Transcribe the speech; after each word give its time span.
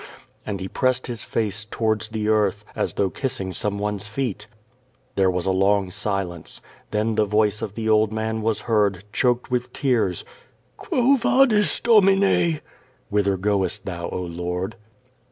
and 0.47 0.59
he 0.59 0.67
pressed 0.67 1.05
his 1.05 1.21
face 1.23 1.63
towards 1.63 2.07
the 2.09 2.27
earth, 2.27 2.65
as 2.75 2.93
though 2.95 3.11
kissing 3.11 3.53
some 3.53 3.77
one's 3.77 4.07
feet. 4.07 4.47
There 5.13 5.29
was 5.29 5.45
a 5.45 5.51
long 5.51 5.91
silence. 5.91 6.59
Then 6.89 7.13
the 7.13 7.25
voice 7.25 7.61
of 7.61 7.75
the 7.75 7.87
old 7.87 8.11
man 8.11 8.41
was 8.41 8.61
heard, 8.61 9.03
choked 9.13 9.51
with 9.51 9.71
tears: 9.73 10.25
"Quo 10.75 11.17
Yadis, 11.17 11.79
Domine?" 11.83 12.61
(Whither 13.09 13.37
goest 13.37 13.85
Thou, 13.85 14.09
oh. 14.09 14.23
Lord?) 14.23 14.75